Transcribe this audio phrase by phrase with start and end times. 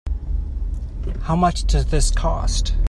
[1.25, 2.73] How much does this cost?